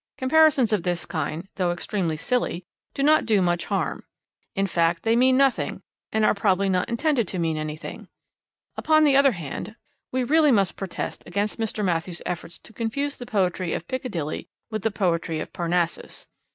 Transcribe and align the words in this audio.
Comparisons 0.17 0.73
of 0.73 0.81
this 0.81 1.05
kind, 1.05 1.47
though 1.57 1.71
extremely 1.71 2.17
silly, 2.17 2.65
do 2.95 3.03
not 3.03 3.23
do 3.23 3.39
much 3.39 3.65
harm. 3.65 4.03
In 4.55 4.65
fact, 4.65 5.03
they 5.03 5.15
mean 5.15 5.37
nothing 5.37 5.83
and 6.11 6.25
are 6.25 6.33
probably 6.33 6.69
not 6.69 6.89
intended 6.89 7.27
to 7.27 7.37
mean 7.37 7.55
anything. 7.55 8.07
Upon 8.75 9.03
the 9.03 9.15
other 9.15 9.33
hand, 9.33 9.75
we 10.11 10.23
really 10.23 10.51
must 10.51 10.75
protest 10.75 11.21
against 11.27 11.59
Mr. 11.59 11.85
Matthews' 11.85 12.23
efforts 12.25 12.57
to 12.57 12.73
confuse 12.73 13.19
the 13.19 13.27
poetry 13.27 13.73
of 13.75 13.87
Piccadilly 13.87 14.49
with 14.71 14.81
the 14.81 14.89
poetry 14.89 15.39
of 15.39 15.53
Parnassus. 15.53 16.27